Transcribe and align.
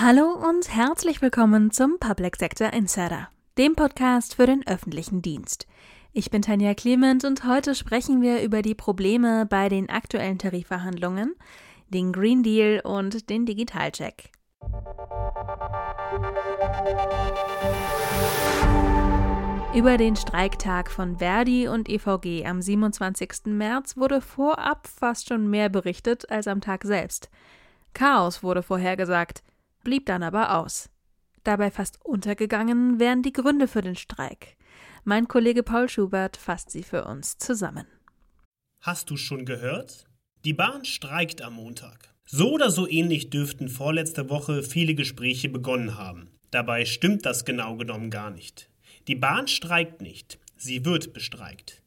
Hallo 0.00 0.30
und 0.30 0.72
herzlich 0.72 1.22
willkommen 1.22 1.72
zum 1.72 1.98
Public 1.98 2.36
Sector 2.36 2.72
Insider, 2.72 3.30
dem 3.58 3.74
Podcast 3.74 4.36
für 4.36 4.46
den 4.46 4.64
öffentlichen 4.64 5.22
Dienst. 5.22 5.66
Ich 6.12 6.30
bin 6.30 6.40
Tanja 6.40 6.74
Clement 6.74 7.24
und 7.24 7.44
heute 7.44 7.74
sprechen 7.74 8.22
wir 8.22 8.42
über 8.42 8.62
die 8.62 8.76
Probleme 8.76 9.44
bei 9.44 9.68
den 9.68 9.90
aktuellen 9.90 10.38
Tarifverhandlungen, 10.38 11.34
den 11.88 12.12
Green 12.12 12.44
Deal 12.44 12.80
und 12.84 13.28
den 13.28 13.44
Digitalcheck. 13.44 14.30
Über 19.74 19.96
den 19.96 20.14
Streiktag 20.14 20.92
von 20.92 21.18
Verdi 21.18 21.66
und 21.66 21.88
EVG 21.88 22.46
am 22.46 22.62
27. 22.62 23.46
März 23.46 23.96
wurde 23.96 24.20
vorab 24.20 24.86
fast 24.86 25.28
schon 25.28 25.50
mehr 25.50 25.68
berichtet 25.68 26.30
als 26.30 26.46
am 26.46 26.60
Tag 26.60 26.84
selbst. 26.84 27.28
Chaos 27.94 28.44
wurde 28.44 28.62
vorhergesagt 28.62 29.42
blieb 29.84 30.06
dann 30.06 30.22
aber 30.22 30.56
aus. 30.56 30.90
Dabei 31.44 31.70
fast 31.70 32.04
untergegangen 32.04 32.98
wären 32.98 33.22
die 33.22 33.32
Gründe 33.32 33.68
für 33.68 33.82
den 33.82 33.96
Streik. 33.96 34.56
Mein 35.04 35.28
Kollege 35.28 35.62
Paul 35.62 35.88
Schubert 35.88 36.36
fasst 36.36 36.70
sie 36.70 36.82
für 36.82 37.04
uns 37.04 37.38
zusammen. 37.38 37.86
Hast 38.82 39.10
du 39.10 39.16
schon 39.16 39.44
gehört? 39.44 40.06
Die 40.44 40.52
Bahn 40.52 40.84
streikt 40.84 41.42
am 41.42 41.54
Montag. 41.54 42.14
So 42.26 42.52
oder 42.52 42.70
so 42.70 42.86
ähnlich 42.86 43.30
dürften 43.30 43.68
vorletzte 43.68 44.28
Woche 44.28 44.62
viele 44.62 44.94
Gespräche 44.94 45.48
begonnen 45.48 45.96
haben. 45.96 46.28
Dabei 46.50 46.84
stimmt 46.84 47.24
das 47.24 47.44
genau 47.44 47.76
genommen 47.76 48.10
gar 48.10 48.30
nicht. 48.30 48.70
Die 49.06 49.14
Bahn 49.14 49.48
streikt 49.48 50.02
nicht, 50.02 50.38
sie 50.56 50.84
wird 50.84 51.12
bestreikt. 51.12 51.77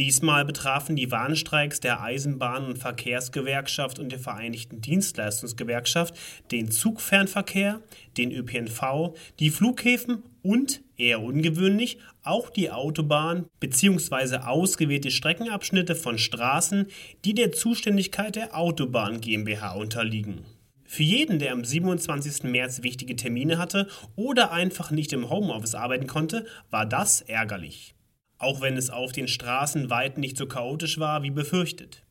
Diesmal 0.00 0.46
betrafen 0.46 0.96
die 0.96 1.10
Warnstreiks 1.10 1.78
der 1.78 2.00
Eisenbahn- 2.00 2.64
und 2.64 2.78
Verkehrsgewerkschaft 2.78 3.98
und 3.98 4.10
der 4.10 4.18
Vereinigten 4.18 4.80
Dienstleistungsgewerkschaft 4.80 6.14
den 6.50 6.70
Zugfernverkehr, 6.70 7.82
den 8.16 8.32
ÖPNV, 8.32 9.14
die 9.40 9.50
Flughäfen 9.50 10.22
und, 10.40 10.80
eher 10.96 11.20
ungewöhnlich, 11.20 11.98
auch 12.22 12.48
die 12.48 12.70
Autobahn 12.70 13.44
bzw. 13.60 14.38
ausgewählte 14.38 15.10
Streckenabschnitte 15.10 15.94
von 15.94 16.16
Straßen, 16.16 16.86
die 17.26 17.34
der 17.34 17.52
Zuständigkeit 17.52 18.36
der 18.36 18.56
Autobahn 18.56 19.20
GmbH 19.20 19.72
unterliegen. 19.72 20.46
Für 20.86 21.02
jeden, 21.02 21.38
der 21.38 21.52
am 21.52 21.62
27. 21.62 22.44
März 22.44 22.82
wichtige 22.82 23.16
Termine 23.16 23.58
hatte 23.58 23.86
oder 24.16 24.50
einfach 24.50 24.90
nicht 24.92 25.12
im 25.12 25.28
Homeoffice 25.28 25.74
arbeiten 25.74 26.06
konnte, 26.06 26.46
war 26.70 26.86
das 26.86 27.20
ärgerlich 27.20 27.94
auch 28.40 28.60
wenn 28.60 28.76
es 28.76 28.90
auf 28.90 29.12
den 29.12 29.28
Straßen 29.28 29.90
weit 29.90 30.18
nicht 30.18 30.36
so 30.36 30.46
chaotisch 30.46 30.98
war 30.98 31.22
wie 31.22 31.30
befürchtet. 31.30 32.02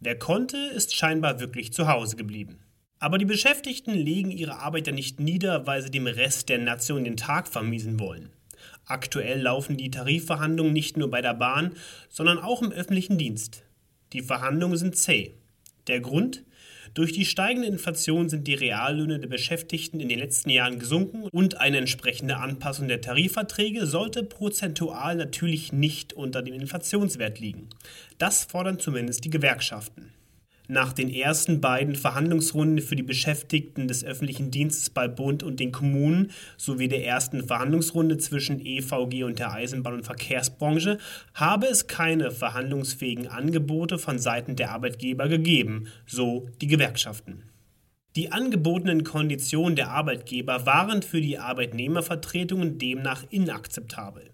Wer 0.00 0.18
konnte, 0.18 0.56
ist 0.56 0.96
scheinbar 0.96 1.40
wirklich 1.40 1.72
zu 1.72 1.88
Hause 1.88 2.16
geblieben. 2.16 2.60
Aber 2.98 3.18
die 3.18 3.24
Beschäftigten 3.24 3.92
legen 3.92 4.30
ihre 4.30 4.60
Arbeit 4.60 4.86
ja 4.86 4.92
nicht 4.92 5.18
nieder, 5.18 5.66
weil 5.66 5.82
sie 5.82 5.90
dem 5.90 6.06
Rest 6.06 6.48
der 6.48 6.58
Nation 6.58 7.02
den 7.02 7.16
Tag 7.16 7.48
vermiesen 7.48 7.98
wollen. 7.98 8.30
Aktuell 8.86 9.40
laufen 9.40 9.76
die 9.76 9.90
Tarifverhandlungen 9.90 10.72
nicht 10.72 10.96
nur 10.96 11.10
bei 11.10 11.20
der 11.20 11.34
Bahn, 11.34 11.74
sondern 12.08 12.38
auch 12.38 12.62
im 12.62 12.70
öffentlichen 12.70 13.18
Dienst. 13.18 13.64
Die 14.12 14.22
Verhandlungen 14.22 14.76
sind 14.76 14.96
zäh. 14.96 15.34
Der 15.88 16.00
Grund? 16.00 16.44
Durch 16.94 17.12
die 17.12 17.24
steigende 17.24 17.68
Inflation 17.68 18.28
sind 18.28 18.46
die 18.46 18.54
Reallöhne 18.54 19.18
der 19.18 19.28
Beschäftigten 19.28 19.98
in 19.98 20.10
den 20.10 20.18
letzten 20.18 20.50
Jahren 20.50 20.78
gesunken 20.78 21.22
und 21.32 21.58
eine 21.58 21.78
entsprechende 21.78 22.36
Anpassung 22.36 22.86
der 22.86 23.00
Tarifverträge 23.00 23.86
sollte 23.86 24.22
prozentual 24.22 25.16
natürlich 25.16 25.72
nicht 25.72 26.12
unter 26.12 26.42
dem 26.42 26.54
Inflationswert 26.54 27.40
liegen. 27.40 27.70
Das 28.18 28.44
fordern 28.44 28.78
zumindest 28.78 29.24
die 29.24 29.30
Gewerkschaften. 29.30 30.12
Nach 30.72 30.94
den 30.94 31.10
ersten 31.10 31.60
beiden 31.60 31.94
Verhandlungsrunden 31.94 32.80
für 32.80 32.96
die 32.96 33.02
Beschäftigten 33.02 33.88
des 33.88 34.02
öffentlichen 34.04 34.50
Dienstes 34.50 34.88
bei 34.88 35.06
Bund 35.06 35.42
und 35.42 35.60
den 35.60 35.70
Kommunen 35.70 36.30
sowie 36.56 36.88
der 36.88 37.04
ersten 37.04 37.46
Verhandlungsrunde 37.46 38.16
zwischen 38.16 38.58
EVG 38.58 39.24
und 39.24 39.38
der 39.38 39.52
Eisenbahn- 39.52 39.96
und 39.96 40.06
Verkehrsbranche 40.06 40.96
habe 41.34 41.66
es 41.66 41.88
keine 41.88 42.30
verhandlungsfähigen 42.30 43.28
Angebote 43.28 43.98
von 43.98 44.18
Seiten 44.18 44.56
der 44.56 44.70
Arbeitgeber 44.70 45.28
gegeben, 45.28 45.88
so 46.06 46.48
die 46.62 46.68
Gewerkschaften. 46.68 47.42
Die 48.16 48.32
angebotenen 48.32 49.04
Konditionen 49.04 49.76
der 49.76 49.90
Arbeitgeber 49.90 50.64
waren 50.64 51.02
für 51.02 51.20
die 51.20 51.36
Arbeitnehmervertretungen 51.36 52.78
demnach 52.78 53.24
inakzeptabel. 53.28 54.31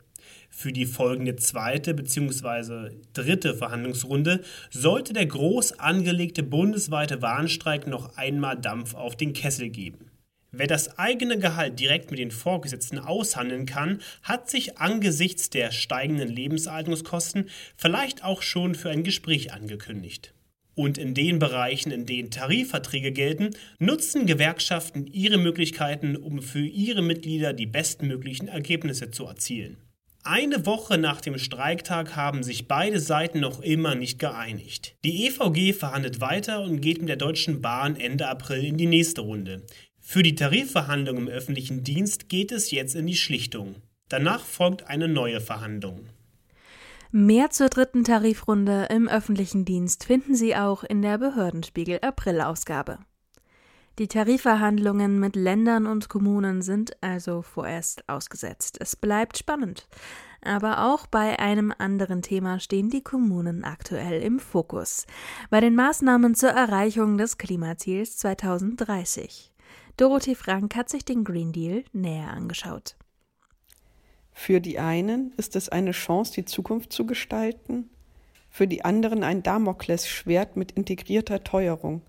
Für 0.60 0.72
die 0.72 0.86
folgende 0.86 1.36
zweite 1.36 1.94
bzw. 1.94 2.91
dritte 3.12 3.54
Verhandlungsrunde 3.54 4.41
sollte 4.70 5.12
der 5.12 5.26
groß 5.26 5.78
angelegte 5.78 6.42
bundesweite 6.42 7.22
Warnstreik 7.22 7.86
noch 7.86 8.16
einmal 8.16 8.60
Dampf 8.60 8.94
auf 8.94 9.14
den 9.14 9.34
Kessel 9.34 9.68
geben. 9.68 10.10
Wer 10.50 10.66
das 10.66 10.98
eigene 10.98 11.38
Gehalt 11.38 11.78
direkt 11.78 12.10
mit 12.10 12.18
den 12.18 12.32
Vorgesetzten 12.32 12.98
aushandeln 12.98 13.66
kann, 13.66 14.00
hat 14.24 14.50
sich 14.50 14.78
angesichts 14.78 15.48
der 15.48 15.70
steigenden 15.70 16.28
Lebenshaltungskosten 16.28 17.48
vielleicht 17.76 18.24
auch 18.24 18.42
schon 18.42 18.74
für 18.74 18.91
ein 18.91 19.04
Gespräch 19.04 19.52
angekündigt. 19.52 20.34
Und 20.74 20.98
in 20.98 21.14
den 21.14 21.38
Bereichen, 21.38 21.92
in 21.92 22.04
denen 22.04 22.32
Tarifverträge 22.32 23.12
gelten, 23.12 23.50
nutzen 23.78 24.26
Gewerkschaften 24.26 25.06
ihre 25.06 25.38
Möglichkeiten, 25.38 26.16
um 26.16 26.42
für 26.42 26.66
ihre 26.66 27.02
Mitglieder 27.02 27.52
die 27.52 27.66
bestmöglichen 27.66 28.48
Ergebnisse 28.48 29.12
zu 29.12 29.24
erzielen. 29.24 29.76
Eine 30.31 30.66
Woche 30.66 30.99
nach 30.99 31.22
dem 31.22 31.39
Streiktag 31.39 32.15
haben 32.15 32.43
sich 32.43 32.69
beide 32.69 33.00
Seiten 33.00 33.41
noch 33.41 33.62
immer 33.62 33.94
nicht 33.94 34.19
geeinigt. 34.19 34.94
Die 35.03 35.27
EVG 35.27 35.72
verhandelt 35.72 36.21
weiter 36.21 36.61
und 36.61 36.83
geht 36.83 36.99
mit 36.99 37.09
der 37.09 37.16
Deutschen 37.16 37.62
Bahn 37.62 37.97
Ende 37.97 38.28
April 38.28 38.62
in 38.62 38.77
die 38.77 38.84
nächste 38.87 39.22
Runde. 39.22 39.62
Für 39.99 40.22
die 40.22 40.34
Tarifverhandlungen 40.34 41.28
im 41.28 41.33
öffentlichen 41.33 41.83
Dienst 41.83 42.28
geht 42.28 42.53
es 42.53 42.71
jetzt 42.71 42.94
in 42.94 43.06
die 43.06 43.16
Schlichtung. 43.16 43.77
Danach 44.11 44.44
folgt 44.44 44.87
eine 44.87 45.09
neue 45.09 45.41
Verhandlung. 45.41 46.11
Mehr 47.10 47.49
zur 47.49 47.71
dritten 47.71 48.05
Tarifrunde 48.05 48.89
im 48.91 49.09
öffentlichen 49.09 49.65
Dienst 49.65 50.05
finden 50.05 50.34
Sie 50.34 50.55
auch 50.55 50.84
in 50.84 51.00
der 51.00 51.16
Behördenspiegel 51.16 52.00
April-Ausgabe. 52.03 52.99
Die 53.98 54.06
Tarifverhandlungen 54.06 55.19
mit 55.19 55.34
Ländern 55.34 55.86
und 55.86 56.09
Kommunen 56.09 56.62
sind 56.62 56.97
also 57.03 57.42
vorerst 57.42 58.09
ausgesetzt. 58.09 58.78
Es 58.81 58.94
bleibt 58.94 59.38
spannend. 59.38 59.88
Aber 60.41 60.86
auch 60.86 61.09
bei 61.09 61.41
einem 61.41 61.75
anderen 61.76 62.22
Thema 62.22 62.60
stehen 62.60 62.91
die 62.91 63.03
Kommunen 63.03 63.64
aktuell 63.64 64.22
im 64.22 64.38
Fokus. 64.38 65.04
Bei 65.50 65.59
den 65.59 65.75
Maßnahmen 65.75 66.36
zur 66.36 66.50
Erreichung 66.50 67.19
des 67.19 67.38
Klimaziels 67.38 68.16
2030. 68.19 69.53
Dorothee 69.97 70.36
Frank 70.36 70.76
hat 70.76 70.88
sich 70.88 71.04
den 71.04 71.25
Green 71.25 71.50
Deal 71.50 71.82
näher 71.92 72.30
angeschaut. 72.30 72.94
Für 74.32 74.60
die 74.60 74.78
einen 74.78 75.32
ist 75.36 75.56
es 75.56 75.69
eine 75.69 75.91
Chance, 75.91 76.34
die 76.34 76.44
Zukunft 76.44 76.92
zu 76.92 77.04
gestalten, 77.04 77.91
für 78.48 78.69
die 78.69 78.84
anderen 78.84 79.25
ein 79.25 79.42
Damoklesschwert 79.42 80.56
mit 80.56 80.70
integrierter 80.70 81.42
Teuerung. 81.42 82.03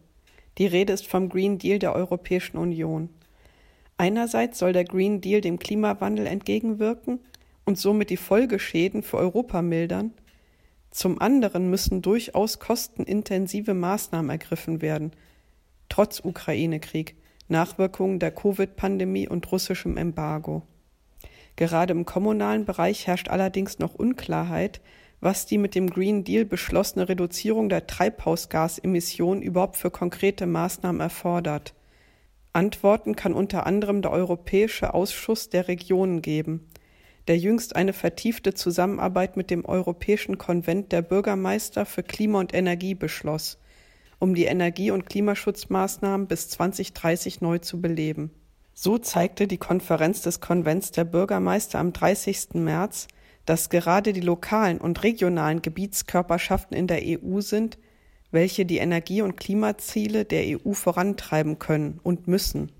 Die 0.59 0.67
Rede 0.67 0.91
ist 0.91 1.07
vom 1.07 1.29
Green 1.29 1.57
Deal 1.57 1.79
der 1.79 1.95
Europäischen 1.95 2.57
Union. 2.57 3.09
Einerseits 3.97 4.59
soll 4.59 4.73
der 4.73 4.83
Green 4.83 5.21
Deal 5.21 5.39
dem 5.39 5.57
Klimawandel 5.57 6.27
entgegenwirken 6.27 7.19
und 7.65 7.77
somit 7.77 8.09
die 8.09 8.17
Folgeschäden 8.17 9.01
für 9.01 9.17
Europa 9.17 9.61
mildern. 9.61 10.13
Zum 10.91 11.21
anderen 11.21 11.69
müssen 11.69 12.01
durchaus 12.01 12.59
kostenintensive 12.59 13.73
Maßnahmen 13.73 14.29
ergriffen 14.29 14.81
werden, 14.81 15.11
trotz 15.87 16.19
Ukraine-Krieg, 16.19 17.15
Nachwirkungen 17.47 18.19
der 18.19 18.31
Covid-Pandemie 18.31 19.27
und 19.29 19.49
russischem 19.51 19.95
Embargo. 19.95 20.63
Gerade 21.55 21.93
im 21.93 22.05
kommunalen 22.05 22.65
Bereich 22.65 23.07
herrscht 23.07 23.29
allerdings 23.29 23.79
noch 23.79 23.95
Unklarheit, 23.95 24.81
was 25.21 25.45
die 25.45 25.57
mit 25.57 25.75
dem 25.75 25.89
Green 25.89 26.23
Deal 26.23 26.45
beschlossene 26.45 27.09
Reduzierung 27.09 27.69
der 27.69 27.87
Treibhausgasemissionen 27.87 29.41
überhaupt 29.41 29.77
für 29.77 29.91
konkrete 29.91 30.45
Maßnahmen 30.45 31.01
erfordert. 31.01 31.73
Antworten 32.53 33.15
kann 33.15 33.33
unter 33.33 33.65
anderem 33.65 34.01
der 34.01 34.11
Europäische 34.11 34.93
Ausschuss 34.93 35.49
der 35.49 35.67
Regionen 35.67 36.21
geben, 36.21 36.67
der 37.27 37.37
jüngst 37.37 37.75
eine 37.75 37.93
vertiefte 37.93 38.53
Zusammenarbeit 38.53 39.37
mit 39.37 39.51
dem 39.51 39.65
Europäischen 39.65 40.37
Konvent 40.37 40.91
der 40.91 41.01
Bürgermeister 41.01 41.85
für 41.85 42.01
Klima 42.01 42.39
und 42.39 42.53
Energie 42.53 42.95
beschloss, 42.95 43.59
um 44.17 44.33
die 44.33 44.45
Energie- 44.45 44.91
und 44.91 45.05
Klimaschutzmaßnahmen 45.05 46.27
bis 46.27 46.49
2030 46.49 47.41
neu 47.41 47.59
zu 47.59 47.79
beleben. 47.79 48.31
So 48.73 48.97
zeigte 48.97 49.45
die 49.45 49.57
Konferenz 49.57 50.21
des 50.21 50.39
Konvents 50.39 50.91
der 50.91 51.03
Bürgermeister 51.03 51.79
am 51.79 51.93
30. 51.93 52.55
März, 52.55 53.07
dass 53.49 53.69
gerade 53.69 54.13
die 54.13 54.21
lokalen 54.21 54.77
und 54.77 55.01
regionalen 55.01 55.63
Gebietskörperschaften 55.63 56.77
in 56.77 56.85
der 56.85 57.01
EU 57.03 57.41
sind, 57.41 57.79
welche 58.29 58.63
die 58.63 58.77
Energie- 58.77 59.23
und 59.23 59.37
Klimaziele 59.37 60.23
der 60.23 60.59
EU 60.59 60.73
vorantreiben 60.73 61.57
können 61.57 61.99
und 62.03 62.27
müssen. 62.27 62.71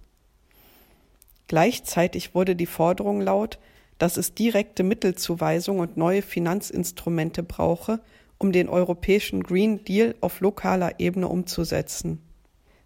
Gleichzeitig 1.47 2.35
wurde 2.35 2.55
die 2.55 2.67
Forderung 2.67 3.19
laut, 3.19 3.57
dass 3.97 4.15
es 4.15 4.35
direkte 4.35 4.83
Mittelzuweisung 4.83 5.79
und 5.79 5.97
neue 5.97 6.21
Finanzinstrumente 6.21 7.41
brauche, 7.41 7.99
um 8.37 8.51
den 8.51 8.69
europäischen 8.69 9.41
Green 9.41 9.83
Deal 9.83 10.13
auf 10.21 10.39
lokaler 10.39 10.99
Ebene 10.99 11.29
umzusetzen. 11.29 12.21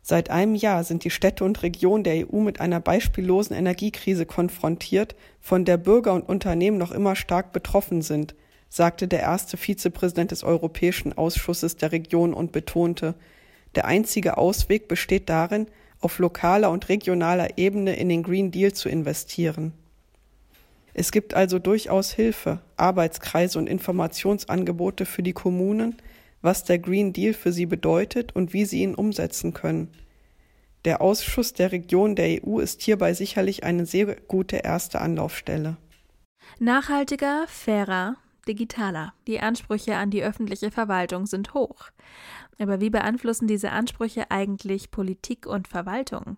Seit 0.06 0.30
einem 0.30 0.54
Jahr 0.54 0.84
sind 0.84 1.06
die 1.06 1.10
Städte 1.10 1.46
und 1.46 1.64
Regionen 1.64 2.04
der 2.04 2.28
EU 2.28 2.42
mit 2.42 2.60
einer 2.60 2.82
beispiellosen 2.82 3.56
Energiekrise 3.56 4.26
konfrontiert, 4.26 5.16
von 5.40 5.64
der 5.64 5.78
Bürger 5.78 6.14
und 6.14 6.28
Unternehmen 6.28 6.78
noch 6.78 6.92
immer 6.92 7.16
stark 7.16 7.54
betroffen 7.54 8.02
sind, 8.02 8.36
sagte 8.68 9.08
der 9.08 9.22
erste 9.22 9.56
Vizepräsident 9.56 10.32
des 10.32 10.44
Europäischen 10.44 11.18
Ausschusses 11.18 11.78
der 11.78 11.94
Region 11.94 12.34
und 12.34 12.52
betonte, 12.52 13.16
der 13.76 13.86
einzige 13.86 14.38
Ausweg 14.38 14.90
besteht 14.90 15.30
darin, 15.30 15.68
auf 16.02 16.20
lokaler 16.20 16.70
und 16.70 16.90
regionaler 16.90 17.58
Ebene 17.58 17.96
in 17.96 18.10
den 18.10 18.24
Green 18.24 18.52
Deal 18.52 18.74
zu 18.74 18.90
investieren. 18.90 19.72
Es 20.94 21.14
gibt 21.14 21.34
also 21.34 21.60
durchaus 21.60 22.12
Hilfe, 22.12 22.60
Arbeitskreise 22.76 23.58
und 23.58 23.68
Informationsangebote 23.68 25.06
für 25.06 25.24
die 25.24 25.34
Kommunen, 25.34 25.96
was 26.44 26.64
der 26.64 26.78
Green 26.78 27.14
Deal 27.14 27.34
für 27.34 27.52
sie 27.52 27.66
bedeutet 27.66 28.36
und 28.36 28.54
wie 28.54 28.66
sie 28.66 28.84
ihn 28.84 28.94
umsetzen 28.94 29.54
können. 29.54 29.90
Der 30.86 31.02
Ausschuss 31.02 31.54
der 31.54 31.72
Region 31.72 32.16
der 32.16 32.44
EU 32.44 32.60
ist 32.60 32.82
hierbei 32.82 33.14
sicherlich 33.14 33.64
eine 33.64 33.86
sehr 33.86 34.18
gute 34.28 34.58
erste 34.58 35.00
Anlaufstelle. 35.00 35.78
Nachhaltiger, 36.60 37.46
fairer, 37.48 38.18
digitaler. 38.48 39.14
Die 39.26 39.40
Ansprüche 39.40 39.96
an 39.96 40.12
die 40.12 40.24
öffentliche 40.24 40.72
Verwaltung 40.72 41.26
sind 41.26 41.54
hoch. 41.54 41.90
Aber 42.60 42.82
wie 42.82 42.90
beeinflussen 42.90 43.48
diese 43.48 43.72
Ansprüche 43.72 44.30
eigentlich 44.30 44.92
Politik 44.92 45.46
und 45.46 45.70
Verwaltung? 45.70 46.38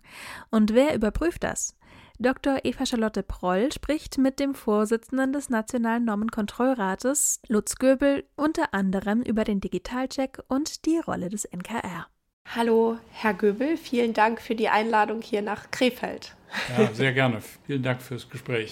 Und 0.52 0.74
wer 0.74 0.96
überprüft 0.96 1.44
das? 1.44 1.76
Dr. 2.18 2.60
Eva 2.64 2.86
Charlotte 2.86 3.24
Proll 3.24 3.74
spricht 3.74 4.18
mit 4.18 4.40
dem 4.40 4.56
Vorsitzenden 4.56 5.34
des 5.34 5.50
Nationalen 5.50 6.06
Normenkontrollrates, 6.06 7.42
Lutz 7.50 7.76
Göbel, 7.76 8.24
unter 8.38 8.74
anderem 8.74 9.22
über 9.22 9.44
den 9.44 9.60
Digitalcheck 9.60 10.42
und 10.48 10.86
die 10.86 10.98
Rolle 10.98 11.28
des 11.28 11.44
NKR. 11.44 12.08
Hallo, 12.56 12.98
Herr 13.12 13.34
Göbel, 13.34 13.76
vielen 13.76 14.14
Dank 14.14 14.40
für 14.40 14.56
die 14.56 14.70
Einladung 14.70 15.22
hier 15.22 15.42
nach 15.42 15.72
Krefeld. 15.72 16.36
Ja, 16.78 16.94
sehr 16.94 17.12
gerne. 17.12 17.42
Vielen 17.66 17.84
Dank 17.84 18.02
fürs 18.02 18.30
Gespräch. 18.30 18.72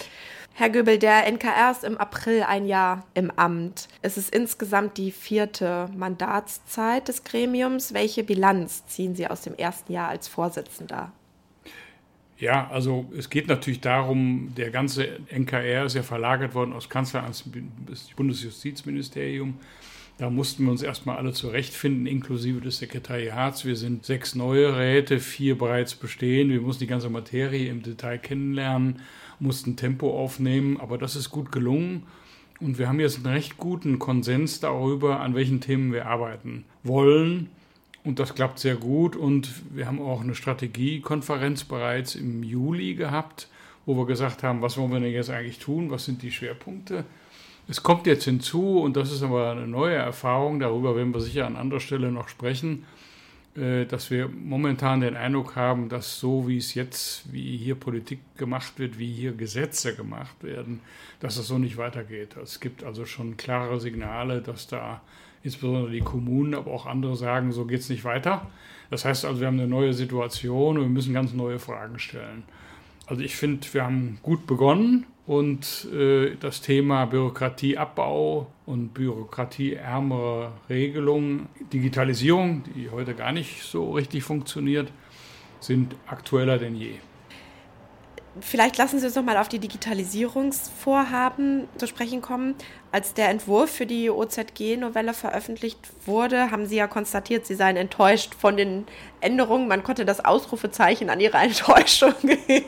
Herr 0.54 0.70
Göbel, 0.70 0.98
der 0.98 1.26
NKR 1.26 1.72
ist 1.72 1.84
im 1.84 1.98
April 1.98 2.44
ein 2.44 2.64
Jahr 2.64 3.04
im 3.12 3.30
Amt. 3.32 3.88
Es 4.00 4.16
ist 4.16 4.32
insgesamt 4.32 4.96
die 4.96 5.10
vierte 5.10 5.90
Mandatszeit 5.94 7.08
des 7.08 7.24
Gremiums. 7.24 7.92
Welche 7.92 8.24
Bilanz 8.24 8.86
ziehen 8.86 9.14
Sie 9.14 9.26
aus 9.26 9.42
dem 9.42 9.54
ersten 9.54 9.92
Jahr 9.92 10.08
als 10.08 10.28
Vorsitzender? 10.28 11.12
Ja, 12.38 12.68
also 12.70 13.10
es 13.16 13.30
geht 13.30 13.46
natürlich 13.46 13.80
darum, 13.80 14.52
der 14.56 14.70
ganze 14.70 15.20
NKR 15.30 15.84
ist 15.84 15.94
ja 15.94 16.02
verlagert 16.02 16.54
worden 16.54 16.72
aus 16.72 16.88
Kanzleramt 16.88 17.44
ins 17.88 18.10
Bundesjustizministerium. 18.16 19.54
Da 20.18 20.30
mussten 20.30 20.64
wir 20.64 20.70
uns 20.70 20.82
erstmal 20.82 21.16
alle 21.16 21.32
zurechtfinden, 21.32 22.06
inklusive 22.06 22.60
des 22.60 22.78
Sekretariats. 22.78 23.64
Wir 23.64 23.74
sind 23.74 24.04
sechs 24.04 24.34
neue 24.34 24.76
Räte, 24.76 25.18
vier 25.18 25.58
bereits 25.58 25.94
bestehen. 25.94 26.50
Wir 26.50 26.60
mussten 26.60 26.84
die 26.84 26.88
ganze 26.88 27.10
Materie 27.10 27.68
im 27.68 27.82
Detail 27.82 28.18
kennenlernen, 28.18 29.00
mussten 29.40 29.76
Tempo 29.76 30.16
aufnehmen, 30.16 30.78
aber 30.78 30.98
das 30.98 31.16
ist 31.16 31.30
gut 31.30 31.50
gelungen. 31.50 32.04
Und 32.60 32.78
wir 32.78 32.88
haben 32.88 33.00
jetzt 33.00 33.16
einen 33.16 33.34
recht 33.34 33.56
guten 33.56 33.98
Konsens 33.98 34.60
darüber, 34.60 35.20
an 35.20 35.34
welchen 35.34 35.60
Themen 35.60 35.92
wir 35.92 36.06
arbeiten 36.06 36.64
wollen. 36.84 37.48
Und 38.04 38.18
das 38.18 38.34
klappt 38.34 38.58
sehr 38.58 38.76
gut. 38.76 39.16
Und 39.16 39.50
wir 39.70 39.86
haben 39.86 40.00
auch 40.00 40.20
eine 40.20 40.34
Strategiekonferenz 40.34 41.64
bereits 41.64 42.14
im 42.14 42.42
Juli 42.42 42.94
gehabt, 42.94 43.48
wo 43.86 43.96
wir 43.96 44.06
gesagt 44.06 44.42
haben, 44.42 44.62
was 44.62 44.76
wollen 44.76 44.92
wir 44.92 45.00
denn 45.00 45.12
jetzt 45.12 45.30
eigentlich 45.30 45.58
tun? 45.58 45.90
Was 45.90 46.04
sind 46.04 46.22
die 46.22 46.30
Schwerpunkte? 46.30 47.04
Es 47.66 47.82
kommt 47.82 48.06
jetzt 48.06 48.24
hinzu, 48.24 48.78
und 48.80 48.94
das 48.96 49.10
ist 49.10 49.22
aber 49.22 49.52
eine 49.52 49.66
neue 49.66 49.94
Erfahrung, 49.94 50.60
darüber 50.60 50.96
werden 50.96 51.14
wir 51.14 51.20
sicher 51.20 51.46
an 51.46 51.56
anderer 51.56 51.80
Stelle 51.80 52.12
noch 52.12 52.28
sprechen, 52.28 52.84
dass 53.54 54.10
wir 54.10 54.28
momentan 54.28 55.00
den 55.00 55.16
Eindruck 55.16 55.54
haben, 55.54 55.88
dass 55.88 56.18
so 56.18 56.48
wie 56.48 56.56
es 56.56 56.74
jetzt, 56.74 57.32
wie 57.32 57.56
hier 57.56 57.76
Politik 57.76 58.18
gemacht 58.36 58.78
wird, 58.78 58.98
wie 58.98 59.12
hier 59.12 59.32
Gesetze 59.32 59.94
gemacht 59.94 60.42
werden, 60.42 60.80
dass 61.20 61.36
es 61.36 61.46
so 61.46 61.58
nicht 61.58 61.76
weitergeht. 61.76 62.36
Es 62.36 62.58
gibt 62.58 62.82
also 62.82 63.04
schon 63.04 63.36
klare 63.36 63.78
Signale, 63.78 64.42
dass 64.42 64.66
da 64.66 65.02
insbesondere 65.44 65.92
die 65.92 66.00
Kommunen, 66.00 66.54
aber 66.54 66.72
auch 66.72 66.86
andere 66.86 67.16
sagen, 67.16 67.52
so 67.52 67.64
geht 67.64 67.80
es 67.80 67.88
nicht 67.88 68.04
weiter. 68.04 68.50
Das 68.90 69.04
heißt 69.04 69.24
also, 69.24 69.40
wir 69.40 69.46
haben 69.46 69.60
eine 69.60 69.68
neue 69.68 69.92
Situation 69.92 70.76
und 70.76 70.84
wir 70.84 70.90
müssen 70.90 71.14
ganz 71.14 71.32
neue 71.32 71.60
Fragen 71.60 72.00
stellen. 72.00 72.42
Also 73.06 73.22
ich 73.22 73.36
finde, 73.36 73.66
wir 73.72 73.84
haben 73.84 74.18
gut 74.22 74.46
begonnen 74.46 75.06
und 75.26 75.86
äh, 75.92 76.36
das 76.38 76.60
Thema 76.60 77.06
Bürokratieabbau 77.06 78.46
und 78.66 78.92
bürokratieärmere 78.92 80.52
Regelungen, 80.68 81.48
Digitalisierung, 81.72 82.62
die 82.74 82.90
heute 82.90 83.14
gar 83.14 83.32
nicht 83.32 83.62
so 83.62 83.92
richtig 83.92 84.22
funktioniert, 84.22 84.92
sind 85.60 85.96
aktueller 86.06 86.58
denn 86.58 86.76
je. 86.76 86.96
Vielleicht 88.40 88.78
lassen 88.78 88.98
Sie 88.98 89.06
uns 89.06 89.14
noch 89.14 89.22
mal 89.22 89.36
auf 89.36 89.48
die 89.48 89.60
Digitalisierungsvorhaben 89.60 91.68
zu 91.78 91.86
sprechen 91.86 92.20
kommen. 92.20 92.56
Als 92.90 93.14
der 93.14 93.28
Entwurf 93.28 93.70
für 93.70 93.86
die 93.86 94.10
OZG-Novelle 94.10 95.14
veröffentlicht 95.14 95.78
wurde, 96.04 96.50
haben 96.50 96.66
Sie 96.66 96.74
ja 96.76 96.88
konstatiert, 96.88 97.46
Sie 97.46 97.54
seien 97.54 97.76
enttäuscht 97.76 98.34
von 98.34 98.56
den 98.56 98.86
Änderungen. 99.20 99.68
Man 99.68 99.84
konnte 99.84 100.04
das 100.04 100.24
Ausrufezeichen 100.24 101.10
an 101.10 101.20
Ihrer 101.20 101.42
Enttäuschung 101.42 102.14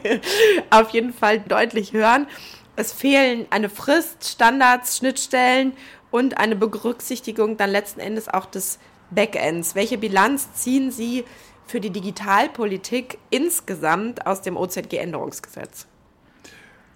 auf 0.70 0.90
jeden 0.90 1.12
Fall 1.12 1.40
deutlich 1.40 1.92
hören. 1.92 2.28
Es 2.76 2.92
fehlen 2.92 3.46
eine 3.50 3.68
Frist, 3.68 4.28
Standards, 4.28 4.98
Schnittstellen 4.98 5.72
und 6.12 6.38
eine 6.38 6.54
Berücksichtigung 6.54 7.56
dann 7.56 7.70
letzten 7.70 7.98
Endes 8.00 8.28
auch 8.28 8.46
des 8.46 8.78
Backends. 9.10 9.74
Welche 9.74 9.98
Bilanz 9.98 10.52
ziehen 10.52 10.92
Sie 10.92 11.24
für 11.66 11.80
die 11.80 11.90
Digitalpolitik 11.90 13.18
insgesamt 13.30 14.26
aus 14.26 14.42
dem 14.42 14.56
OZG-Änderungsgesetz? 14.56 15.86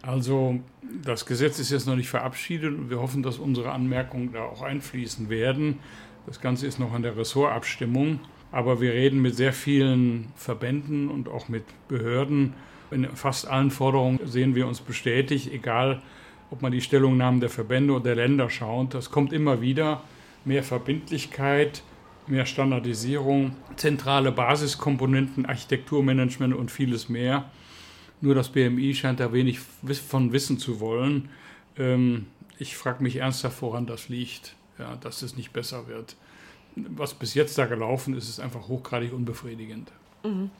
Also 0.02 0.60
das 1.04 1.26
Gesetz 1.26 1.58
ist 1.58 1.70
jetzt 1.70 1.86
noch 1.86 1.96
nicht 1.96 2.08
verabschiedet 2.08 2.76
und 2.76 2.88
wir 2.88 3.00
hoffen, 3.00 3.22
dass 3.22 3.38
unsere 3.38 3.72
Anmerkungen 3.72 4.32
da 4.32 4.44
auch 4.44 4.62
einfließen 4.62 5.28
werden. 5.28 5.78
Das 6.26 6.40
Ganze 6.40 6.66
ist 6.66 6.78
noch 6.78 6.92
an 6.92 7.02
der 7.02 7.16
Ressortabstimmung, 7.16 8.20
aber 8.52 8.80
wir 8.80 8.92
reden 8.92 9.20
mit 9.20 9.36
sehr 9.36 9.52
vielen 9.52 10.28
Verbänden 10.36 11.08
und 11.08 11.28
auch 11.28 11.48
mit 11.48 11.64
Behörden. 11.88 12.54
In 12.90 13.08
fast 13.14 13.46
allen 13.46 13.70
Forderungen 13.70 14.20
sehen 14.24 14.54
wir 14.54 14.66
uns 14.66 14.80
bestätigt, 14.80 15.52
egal 15.52 16.02
ob 16.50 16.62
man 16.62 16.72
die 16.72 16.80
Stellungnahmen 16.80 17.40
der 17.40 17.50
Verbände 17.50 17.92
oder 17.92 18.04
der 18.04 18.14
Länder 18.16 18.50
schaut. 18.50 18.94
Das 18.94 19.10
kommt 19.10 19.32
immer 19.32 19.60
wieder. 19.60 20.02
Mehr 20.44 20.62
Verbindlichkeit, 20.62 21.82
mehr 22.26 22.46
Standardisierung, 22.46 23.56
zentrale 23.76 24.32
Basiskomponenten, 24.32 25.46
Architekturmanagement 25.46 26.54
und 26.54 26.70
vieles 26.70 27.08
mehr. 27.08 27.50
Nur 28.20 28.34
das 28.34 28.50
BMI 28.50 28.94
scheint 28.94 29.20
da 29.20 29.32
wenig 29.32 29.60
von 29.60 30.32
wissen 30.32 30.58
zu 30.58 30.80
wollen. 30.80 31.30
Ähm, 31.76 32.26
ich 32.58 32.76
frage 32.76 33.02
mich 33.02 33.16
ernsthaft, 33.16 33.62
woran 33.62 33.86
das 33.86 34.08
liegt, 34.08 34.54
ja, 34.78 34.96
dass 34.96 35.22
es 35.22 35.36
nicht 35.36 35.52
besser 35.52 35.86
wird. 35.86 36.16
Was 36.76 37.14
bis 37.14 37.34
jetzt 37.34 37.56
da 37.58 37.66
gelaufen 37.66 38.16
ist, 38.16 38.28
ist 38.28 38.38
einfach 38.40 38.68
hochgradig 38.68 39.12
unbefriedigend. 39.12 39.90
Mhm. 40.22 40.50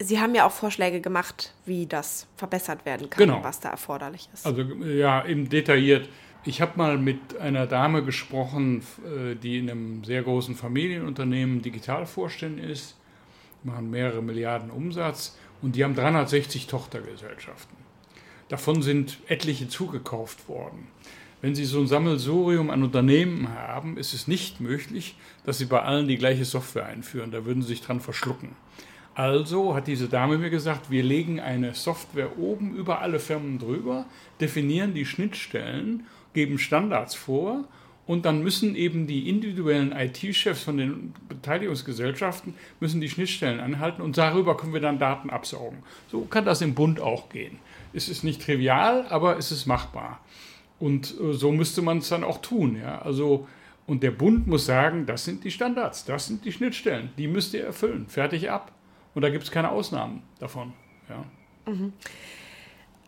Sie 0.00 0.20
haben 0.20 0.34
ja 0.34 0.46
auch 0.46 0.52
Vorschläge 0.52 1.00
gemacht, 1.00 1.52
wie 1.66 1.86
das 1.86 2.26
verbessert 2.36 2.86
werden 2.86 3.10
kann, 3.10 3.26
genau. 3.26 3.42
was 3.42 3.60
da 3.60 3.70
erforderlich 3.70 4.28
ist. 4.32 4.46
Also 4.46 4.62
ja, 4.62 5.26
eben 5.26 5.48
detailliert. 5.48 6.08
Ich 6.48 6.62
habe 6.62 6.78
mal 6.78 6.96
mit 6.96 7.36
einer 7.36 7.66
Dame 7.66 8.02
gesprochen, 8.02 8.80
äh, 9.04 9.34
die 9.34 9.58
in 9.58 9.70
einem 9.70 10.02
sehr 10.02 10.22
großen 10.22 10.54
Familienunternehmen 10.54 11.60
Digitalvorständin 11.60 12.64
ist, 12.70 12.96
machen 13.64 13.90
mehrere 13.90 14.22
Milliarden 14.22 14.70
Umsatz 14.70 15.36
und 15.60 15.76
die 15.76 15.84
haben 15.84 15.94
360 15.94 16.66
Tochtergesellschaften. 16.66 17.76
Davon 18.48 18.80
sind 18.80 19.18
etliche 19.26 19.68
zugekauft 19.68 20.48
worden. 20.48 20.86
Wenn 21.42 21.54
Sie 21.54 21.66
so 21.66 21.80
ein 21.80 21.86
Sammelsurium 21.86 22.70
an 22.70 22.82
Unternehmen 22.82 23.50
haben, 23.50 23.98
ist 23.98 24.14
es 24.14 24.26
nicht 24.26 24.58
möglich, 24.58 25.16
dass 25.44 25.58
Sie 25.58 25.66
bei 25.66 25.82
allen 25.82 26.08
die 26.08 26.16
gleiche 26.16 26.46
Software 26.46 26.86
einführen. 26.86 27.30
Da 27.30 27.44
würden 27.44 27.60
Sie 27.60 27.68
sich 27.68 27.82
dran 27.82 28.00
verschlucken. 28.00 28.56
Also 29.14 29.74
hat 29.74 29.86
diese 29.86 30.08
Dame 30.08 30.38
mir 30.38 30.48
gesagt, 30.48 30.90
wir 30.90 31.02
legen 31.02 31.40
eine 31.40 31.74
Software 31.74 32.38
oben 32.38 32.74
über 32.74 33.00
alle 33.02 33.18
Firmen 33.18 33.58
drüber, 33.58 34.06
definieren 34.40 34.94
die 34.94 35.04
Schnittstellen 35.04 36.06
geben 36.34 36.58
Standards 36.58 37.14
vor 37.14 37.64
und 38.06 38.24
dann 38.24 38.42
müssen 38.42 38.74
eben 38.74 39.06
die 39.06 39.28
individuellen 39.28 39.92
IT-Chefs 39.92 40.62
von 40.62 40.78
den 40.78 41.14
Beteiligungsgesellschaften 41.28 42.54
müssen 42.80 43.02
die 43.02 43.10
Schnittstellen 43.10 43.60
anhalten 43.60 44.00
und 44.00 44.16
darüber 44.16 44.56
können 44.56 44.72
wir 44.72 44.80
dann 44.80 44.98
Daten 44.98 45.28
absaugen. 45.30 45.82
So 46.10 46.22
kann 46.22 46.46
das 46.46 46.62
im 46.62 46.74
Bund 46.74 47.00
auch 47.00 47.28
gehen. 47.28 47.58
Es 47.92 48.08
ist 48.08 48.24
nicht 48.24 48.42
trivial, 48.42 49.06
aber 49.10 49.36
es 49.36 49.52
ist 49.52 49.66
machbar. 49.66 50.20
Und 50.78 51.14
äh, 51.20 51.34
so 51.34 51.52
müsste 51.52 51.82
man 51.82 51.98
es 51.98 52.08
dann 52.08 52.24
auch 52.24 52.40
tun. 52.40 52.76
Ja? 52.80 53.02
Also, 53.02 53.46
und 53.86 54.02
der 54.02 54.10
Bund 54.10 54.46
muss 54.46 54.66
sagen, 54.66 55.04
das 55.04 55.24
sind 55.24 55.44
die 55.44 55.50
Standards, 55.50 56.04
das 56.04 56.26
sind 56.26 56.44
die 56.44 56.52
Schnittstellen, 56.52 57.10
die 57.18 57.26
müsst 57.26 57.52
ihr 57.54 57.64
erfüllen. 57.64 58.06
Fertig 58.08 58.50
ab. 58.50 58.72
Und 59.14 59.22
da 59.22 59.30
gibt 59.30 59.44
es 59.44 59.50
keine 59.50 59.70
Ausnahmen 59.70 60.22
davon. 60.38 60.72
Ja. 61.08 61.24
Mhm. 61.70 61.92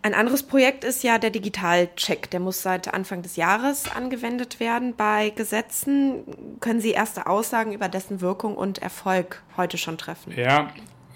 Ein 0.02 0.14
anderes 0.14 0.42
Projekt 0.42 0.85
ist 0.85 1.02
ja 1.02 1.19
der 1.19 1.28
Digitalcheck. 1.28 2.30
Der 2.30 2.40
muss 2.40 2.62
seit 2.62 2.92
Anfang 2.92 3.21
des 3.21 3.37
Jahres 3.37 3.90
angewendet 3.90 4.59
werden 4.59 4.95
bei 4.97 5.30
Gesetzen. 5.30 6.25
Können 6.61 6.80
Sie 6.80 6.92
erste 6.92 7.26
Aussagen 7.26 7.73
über 7.73 7.88
dessen 7.88 8.23
Wirkung 8.23 8.57
und 8.57 8.78
Erfolg 8.78 9.42
heute 9.59 9.76
schon 9.76 9.99
treffen? 9.99 10.33
Ja, 10.35 10.73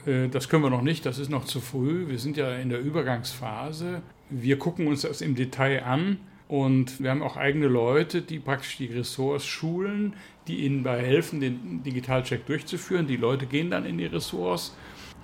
äh, 0.06 0.28
das 0.28 0.50
können 0.50 0.62
wir 0.62 0.70
noch 0.70 0.82
nicht. 0.82 1.06
Das 1.06 1.18
ist 1.18 1.30
noch 1.30 1.46
zu 1.46 1.60
früh. 1.60 2.08
Wir 2.08 2.18
sind 2.18 2.36
ja 2.36 2.54
in 2.56 2.68
der 2.68 2.80
Übergangsphase. 2.80 4.02
Wir 4.28 4.58
gucken 4.58 4.86
uns 4.86 5.00
das 5.00 5.22
im 5.22 5.34
Detail 5.34 5.84
an. 5.84 6.18
Und 6.46 7.02
wir 7.02 7.10
haben 7.10 7.22
auch 7.22 7.38
eigene 7.38 7.68
Leute, 7.68 8.20
die 8.20 8.38
praktisch 8.38 8.76
die 8.76 8.86
Ressorts 8.86 9.46
schulen, 9.46 10.12
die 10.46 10.58
ihnen 10.66 10.82
bei 10.82 11.00
helfen, 11.00 11.40
den 11.40 11.82
Digitalcheck 11.82 12.44
durchzuführen. 12.44 13.06
Die 13.06 13.16
Leute 13.16 13.46
gehen 13.46 13.70
dann 13.70 13.86
in 13.86 13.96
die 13.96 14.04
Ressorts 14.04 14.76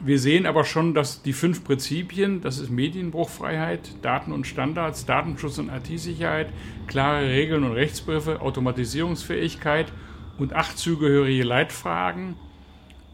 wir 0.05 0.19
sehen 0.19 0.47
aber 0.47 0.65
schon, 0.65 0.95
dass 0.95 1.23
die 1.23 1.33
fünf 1.33 1.65
Prinzipien, 1.65 2.41
das 2.41 2.59
ist 2.59 2.71
Medienbruchfreiheit, 2.71 3.81
Daten 4.03 4.33
und 4.33 4.47
Standards, 4.47 5.05
Datenschutz 5.07 5.59
und 5.59 5.69
IT-Sicherheit, 5.69 6.49
klare 6.87 7.29
Regeln 7.29 7.65
und 7.65 7.73
Rechtsbegriffe, 7.73 8.41
Automatisierungsfähigkeit 8.41 9.93
und 10.39 10.55
acht 10.55 10.79
zugehörige 10.79 11.45
Leitfragen, 11.45 12.37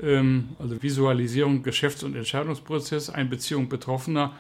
ähm, 0.01 0.51
also 0.59 0.83
Visualisierung, 0.83 1.63
Geschäfts- 1.63 2.05
und 2.05 2.15
Entscheidungsprozess, 2.15 3.11
Einbeziehung 3.11 3.69
Betroffener, 3.69 4.35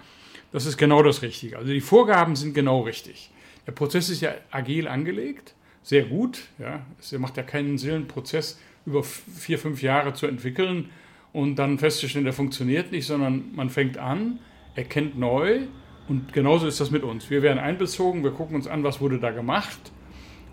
das 0.52 0.66
ist 0.66 0.76
genau 0.76 1.02
das 1.02 1.22
Richtige. 1.22 1.58
Also 1.58 1.72
die 1.72 1.80
Vorgaben 1.80 2.36
sind 2.36 2.54
genau 2.54 2.82
richtig. 2.82 3.30
Der 3.66 3.72
Prozess 3.72 4.08
ist 4.08 4.20
ja 4.20 4.32
agil 4.50 4.86
angelegt, 4.86 5.54
sehr 5.82 6.04
gut. 6.04 6.44
Ja. 6.58 6.86
Es 7.00 7.12
macht 7.12 7.36
ja 7.36 7.42
keinen 7.42 7.78
Sinn, 7.78 7.94
einen 7.94 8.08
Prozess 8.08 8.58
über 8.86 9.02
vier, 9.02 9.58
fünf 9.58 9.82
Jahre 9.82 10.14
zu 10.14 10.26
entwickeln 10.26 10.90
und 11.36 11.56
dann 11.56 11.78
festzustellen, 11.78 12.24
der 12.24 12.32
funktioniert 12.32 12.92
nicht, 12.92 13.06
sondern 13.06 13.54
man 13.54 13.68
fängt 13.68 13.98
an, 13.98 14.38
erkennt 14.74 15.18
neu 15.18 15.66
und 16.08 16.32
genauso 16.32 16.66
ist 16.66 16.80
das 16.80 16.90
mit 16.90 17.02
uns. 17.02 17.28
Wir 17.28 17.42
werden 17.42 17.58
einbezogen, 17.58 18.24
wir 18.24 18.30
gucken 18.30 18.56
uns 18.56 18.66
an, 18.66 18.82
was 18.84 19.02
wurde 19.02 19.18
da 19.18 19.32
gemacht 19.32 19.92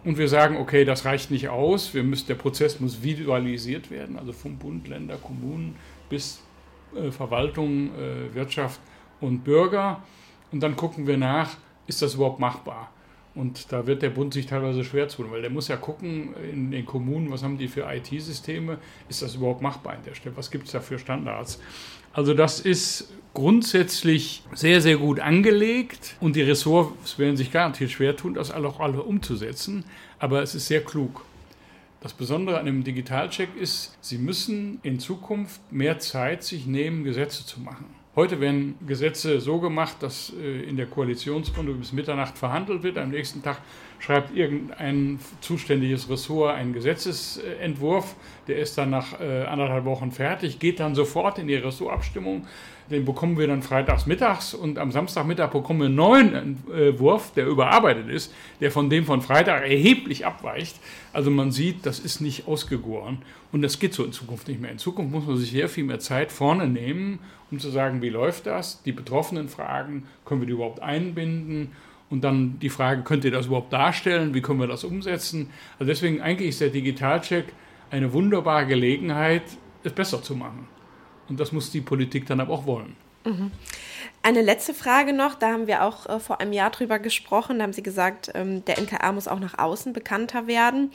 und 0.04 0.18
wir 0.18 0.28
sagen, 0.28 0.58
okay, 0.58 0.84
das 0.84 1.06
reicht 1.06 1.32
nicht 1.32 1.48
aus, 1.48 1.94
wir 1.94 2.04
müssen, 2.04 2.28
der 2.28 2.36
Prozess 2.36 2.82
muss 2.82 3.02
visualisiert 3.02 3.92
werden, 3.92 4.20
also 4.20 4.34
vom 4.34 4.58
Bund, 4.58 4.90
Länder, 4.90 5.16
Kommunen 5.16 5.78
bis 6.10 6.44
äh, 6.98 7.12
Verwaltung, 7.12 7.92
äh, 7.96 8.36
Wirtschaft 8.36 8.82
und 9.22 9.46
Bürger 9.46 10.04
und 10.52 10.62
dann 10.62 10.76
gucken 10.76 11.08
wir 11.08 11.18
nach, 11.18 11.56
ist 11.88 12.02
das 12.02 12.16
überhaupt 12.16 12.42
machbar? 12.42 12.92
Und 13.36 13.72
da 13.72 13.88
wird 13.88 14.04
der 14.04 14.12
Bund 14.12 14.34
sich 14.34 14.46
teilweise 14.46 14.84
schwer 14.84 15.08
tun, 15.08 15.32
weil 15.32 15.42
der 15.42 15.50
muss 15.50 15.68
ja 15.68 15.76
gucken 15.76 16.36
in 16.52 16.70
den 16.70 16.86
Kommunen, 16.86 17.32
was 17.32 17.42
haben 17.42 17.58
die 17.58 17.68
für 17.68 17.92
IT-Systeme, 17.92 18.78
ist 19.10 19.24
das 19.24 19.36
überhaupt 19.36 19.62
machbar 19.62 19.94
an 19.94 20.04
der 20.06 20.14
Stelle, 20.14 20.38
was 20.38 20.52
gibt 20.52 20.68
es 20.68 20.74
da 20.74 20.82
für 20.82 21.00
Standards. 21.00 21.60
Also 22.14 22.36
das 22.36 22.60
ist 22.60 23.12
grundsätzlich 23.34 24.44
sehr, 24.54 24.82
sehr 24.82 24.98
gut 24.98 25.20
angelegt 25.20 26.16
und 26.20 26.36
die 26.36 26.44
Ressorts 26.44 27.18
werden 27.18 27.36
sich 27.36 27.52
garantiert 27.52 27.90
schwer 27.90 28.16
tun, 28.16 28.36
das 28.36 28.52
auch 28.52 28.80
alle 28.80 29.02
umzusetzen, 29.02 29.84
aber 30.20 30.44
es 30.44 30.54
ist 30.54 30.68
sehr 30.68 30.84
klug. 30.84 31.26
Das 32.02 32.14
Besondere 32.14 32.60
an 32.60 32.68
dem 32.68 32.84
Digitalcheck 32.84 33.56
ist, 33.56 33.98
Sie 34.02 34.20
müssen 34.20 34.80
in 34.84 35.00
Zukunft 35.00 35.60
mehr 35.72 35.98
Zeit 35.98 36.44
sich 36.44 36.68
nehmen, 36.68 37.04
Gesetze 37.04 37.46
zu 37.46 37.62
machen. 37.62 37.86
Heute 38.16 38.40
werden 38.40 38.76
Gesetze 38.86 39.42
so 39.42 39.60
gemacht, 39.60 39.96
dass 40.02 40.32
äh, 40.40 40.70
in 40.70 40.78
der 40.78 40.86
Koalitionsrunde 40.86 41.74
bis 41.74 41.94
Mitternacht 41.94 42.38
verhandelt 42.38 42.84
wird. 42.84 43.00
Am 43.00 43.10
nächsten 43.10 43.42
Tag 43.42 43.58
schreibt 43.98 44.36
irgendein 44.36 45.20
zuständiges 45.42 46.08
Ressort 46.08 46.54
einen 46.54 46.74
Gesetzesentwurf. 46.74 48.16
Der 48.48 48.60
ist 48.60 48.78
dann 48.78 48.92
nach 48.92 49.20
äh, 49.20 49.46
anderthalb 49.46 49.86
Wochen 49.86 50.12
fertig, 50.12 50.60
geht 50.60 50.80
dann 50.80 50.94
sofort 50.94 51.40
in 51.40 51.48
die 51.48 51.56
Ressortabstimmung. 51.56 52.46
Den 52.90 53.06
bekommen 53.06 53.38
wir 53.38 53.48
dann 53.48 53.62
freitags 53.62 54.06
mittags 54.06 54.54
und 54.54 54.78
am 54.78 54.92
Samstagmittag 54.92 55.52
bekommen 55.52 55.80
wir 55.80 55.86
einen 55.86 55.96
neuen 55.96 56.34
Entwurf, 56.36 57.32
der 57.34 57.48
überarbeitet 57.48 58.10
ist, 58.10 58.34
der 58.60 58.72
von 58.72 58.90
dem 58.90 59.06
von 59.06 59.22
Freitag 59.22 59.64
erheblich 59.64 60.26
abweicht. 60.26 60.76
Also 61.14 61.32
man 61.32 61.52
sieht, 61.52 61.86
das 61.86 62.00
ist 62.00 62.20
nicht 62.20 62.48
ausgegoren 62.48 63.20
und 63.52 63.62
das 63.62 63.80
geht 63.80 63.94
so 63.94 64.04
in 64.04 64.12
Zukunft 64.12 64.48
nicht 64.48 64.62
mehr. 64.62 64.72
In 64.72 64.80
Zukunft 64.80 65.12
muss 65.12 65.26
man 65.26 65.38
sich 65.38 65.52
sehr 65.52 65.70
viel 65.70 65.86
mehr 65.86 66.00
Zeit 66.00 66.32
vorne 66.32 66.68
nehmen, 66.68 67.20
um 67.52 67.60
zu 67.60 67.70
sagen, 67.70 68.02
wie 68.02 68.10
läuft 68.10 68.48
das? 68.48 68.84
Die 68.84 68.92
betroffenen 68.92 69.48
Fragen, 69.48 70.04
können 70.26 70.42
wir 70.42 70.48
die 70.48 70.54
überhaupt 70.54 70.82
einbinden? 70.82 71.72
Und 72.10 72.24
dann 72.24 72.60
die 72.60 72.70
Frage, 72.70 73.02
könnt 73.02 73.26
ihr 73.26 73.32
das 73.32 73.48
überhaupt 73.48 73.74
darstellen? 73.74 74.36
Wie 74.36 74.42
können 74.42 74.60
wir 74.60 74.68
das 74.68 74.84
umsetzen? 74.84 75.50
Also 75.80 75.90
deswegen 75.90 76.22
eigentlich 76.22 76.50
ist 76.50 76.62
der 76.62 76.70
Digitalcheck 76.70 77.46
eine 77.90 78.14
wunderbare 78.14 78.68
Gelegenheit, 78.68 79.44
es 79.84 79.94
besser 79.94 80.22
zu 80.22 80.36
machen. 80.36 80.68
Und 81.34 81.40
das 81.40 81.52
muss 81.52 81.72
die 81.72 81.82
Politik 81.82 82.28
dann 82.28 82.40
aber 82.40 82.54
auch 82.54 82.68
wollen. 82.68 82.96
Mhm. 83.26 83.50
Eine 84.22 84.44
letzte 84.44 84.76
Frage 84.76 85.14
noch, 85.14 85.34
da 85.34 85.52
haben 85.52 85.66
wir 85.66 85.84
auch 85.84 86.06
äh, 86.06 86.20
vor 86.20 86.40
einem 86.40 86.54
Jahr 86.54 86.70
drüber 86.70 87.00
gesprochen, 87.00 87.58
da 87.58 87.64
haben 87.64 87.74
Sie 87.74 87.82
gesagt, 87.82 88.32
ähm, 88.36 88.64
der 88.66 88.80
NKA 88.80 89.12
muss 89.14 89.28
auch 89.28 89.40
nach 89.40 89.58
außen 89.58 89.94
bekannter 89.94 90.46
werden 90.46 90.92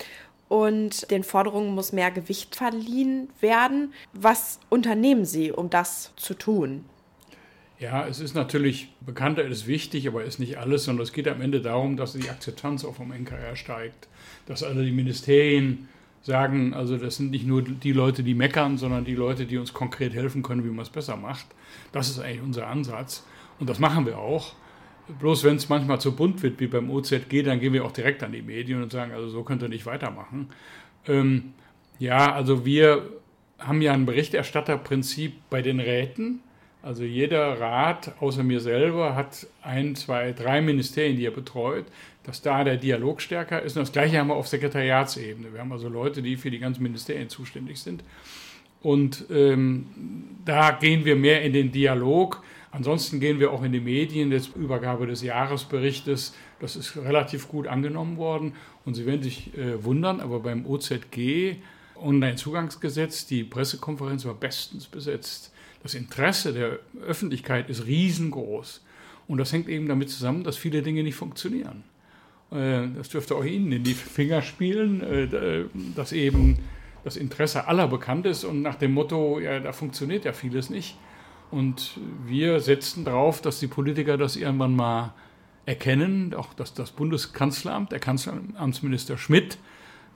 und 0.48 1.10
den 1.10 1.24
Forderungen 1.24 1.74
muss 1.74 1.90
mehr 1.90 2.12
Gewicht 2.12 2.54
verliehen 2.54 3.30
werden. 3.40 3.92
Was 4.12 4.60
unternehmen 4.68 5.24
Sie, 5.24 5.50
um 5.50 5.70
das 5.70 6.12
zu 6.14 6.34
tun? 6.34 6.84
Ja, 7.80 8.06
es 8.06 8.20
ist 8.20 8.36
natürlich, 8.36 8.92
bekannter 9.00 9.44
ist 9.44 9.66
wichtig, 9.66 10.06
aber 10.06 10.22
ist 10.22 10.38
nicht 10.38 10.58
alles, 10.58 10.84
sondern 10.84 11.02
es 11.02 11.12
geht 11.12 11.26
am 11.26 11.40
Ende 11.40 11.60
darum, 11.60 11.96
dass 11.96 12.12
die 12.12 12.30
Akzeptanz 12.30 12.84
auch 12.84 12.94
vom 12.94 13.10
NKR 13.10 13.56
steigt, 13.56 14.06
dass 14.46 14.62
alle 14.62 14.84
die 14.84 14.92
Ministerien 14.92 15.88
sagen, 16.22 16.74
also 16.74 16.96
das 16.96 17.16
sind 17.16 17.30
nicht 17.30 17.46
nur 17.46 17.62
die 17.62 17.92
Leute, 17.92 18.22
die 18.22 18.34
meckern, 18.34 18.76
sondern 18.76 19.04
die 19.04 19.14
Leute, 19.14 19.46
die 19.46 19.58
uns 19.58 19.72
konkret 19.72 20.14
helfen 20.14 20.42
können, 20.42 20.64
wie 20.64 20.68
man 20.68 20.80
es 20.80 20.90
besser 20.90 21.16
macht. 21.16 21.46
Das 21.92 22.10
ist 22.10 22.18
eigentlich 22.18 22.42
unser 22.42 22.66
Ansatz 22.66 23.24
und 23.58 23.68
das 23.68 23.78
machen 23.78 24.06
wir 24.06 24.18
auch. 24.18 24.54
Bloß 25.20 25.44
wenn 25.44 25.56
es 25.56 25.68
manchmal 25.70 26.00
zu 26.00 26.14
bunt 26.14 26.42
wird, 26.42 26.60
wie 26.60 26.66
beim 26.66 26.90
OZG, 26.90 27.42
dann 27.42 27.60
gehen 27.60 27.72
wir 27.72 27.84
auch 27.84 27.92
direkt 27.92 28.22
an 28.22 28.32
die 28.32 28.42
Medien 28.42 28.82
und 28.82 28.92
sagen, 28.92 29.12
also 29.12 29.28
so 29.28 29.42
könnt 29.42 29.62
ihr 29.62 29.68
nicht 29.68 29.86
weitermachen. 29.86 30.50
Ähm, 31.06 31.54
ja, 31.98 32.32
also 32.32 32.66
wir 32.66 33.08
haben 33.58 33.80
ja 33.80 33.92
ein 33.92 34.04
Berichterstatterprinzip 34.04 35.32
bei 35.48 35.62
den 35.62 35.80
Räten. 35.80 36.40
Also 36.82 37.02
jeder 37.02 37.60
Rat, 37.60 38.12
außer 38.20 38.44
mir 38.44 38.60
selber, 38.60 39.14
hat 39.14 39.46
ein, 39.62 39.96
zwei, 39.96 40.32
drei 40.32 40.60
Ministerien, 40.60 41.16
die 41.16 41.26
er 41.26 41.32
betreut, 41.32 41.86
dass 42.22 42.40
da 42.40 42.62
der 42.62 42.76
Dialog 42.76 43.20
stärker 43.20 43.62
ist. 43.62 43.76
Und 43.76 43.82
das 43.82 43.92
Gleiche 43.92 44.18
haben 44.18 44.28
wir 44.28 44.36
auf 44.36 44.48
Sekretariatsebene. 44.48 45.52
Wir 45.52 45.60
haben 45.60 45.72
also 45.72 45.88
Leute, 45.88 46.22
die 46.22 46.36
für 46.36 46.50
die 46.50 46.58
ganzen 46.58 46.82
Ministerien 46.82 47.28
zuständig 47.28 47.80
sind. 47.80 48.04
Und 48.80 49.24
ähm, 49.30 49.86
da 50.44 50.70
gehen 50.70 51.04
wir 51.04 51.16
mehr 51.16 51.42
in 51.42 51.52
den 51.52 51.72
Dialog. 51.72 52.42
Ansonsten 52.70 53.18
gehen 53.18 53.40
wir 53.40 53.50
auch 53.52 53.62
in 53.64 53.72
die 53.72 53.80
Medien, 53.80 54.30
jetzt 54.30 54.54
Übergabe 54.54 55.06
des 55.06 55.22
Jahresberichtes. 55.22 56.34
Das 56.60 56.76
ist 56.76 56.96
relativ 56.96 57.48
gut 57.48 57.66
angenommen 57.66 58.18
worden. 58.18 58.52
Und 58.84 58.94
Sie 58.94 59.04
werden 59.04 59.22
sich 59.22 59.56
äh, 59.56 59.82
wundern, 59.82 60.20
aber 60.20 60.40
beim 60.40 60.64
OZG 60.64 61.56
Online-Zugangsgesetz, 61.96 63.26
die 63.26 63.42
Pressekonferenz 63.42 64.24
war 64.24 64.34
bestens 64.34 64.86
besetzt. 64.86 65.52
Das 65.82 65.94
Interesse 65.94 66.52
der 66.52 66.78
Öffentlichkeit 67.06 67.70
ist 67.70 67.86
riesengroß. 67.86 68.82
Und 69.28 69.38
das 69.38 69.52
hängt 69.52 69.68
eben 69.68 69.88
damit 69.88 70.10
zusammen, 70.10 70.42
dass 70.42 70.56
viele 70.56 70.82
Dinge 70.82 71.02
nicht 71.02 71.14
funktionieren. 71.14 71.84
Äh, 72.50 72.88
das 72.96 73.10
dürfte 73.10 73.34
auch 73.36 73.44
Ihnen 73.44 73.70
in 73.72 73.84
die 73.84 73.94
Finger 73.94 74.42
spielen, 74.42 75.02
äh, 75.02 75.64
dass 75.94 76.12
eben 76.12 76.58
das 77.04 77.16
Interesse 77.16 77.68
aller 77.68 77.88
bekannt 77.88 78.26
ist 78.26 78.44
und 78.44 78.62
nach 78.62 78.74
dem 78.74 78.92
Motto, 78.92 79.38
ja, 79.38 79.60
da 79.60 79.72
funktioniert 79.72 80.24
ja 80.24 80.32
vieles 80.32 80.70
nicht. 80.70 80.96
Und 81.50 81.98
wir 82.26 82.60
setzen 82.60 83.04
darauf, 83.04 83.40
dass 83.40 83.60
die 83.60 83.68
Politiker 83.68 84.18
das 84.18 84.36
irgendwann 84.36 84.76
mal 84.76 85.14
erkennen, 85.64 86.34
auch 86.34 86.52
dass 86.54 86.74
das 86.74 86.90
Bundeskanzleramt, 86.90 87.92
der 87.92 88.00
Kanzleramtsminister 88.00 89.16
Schmidt, 89.16 89.58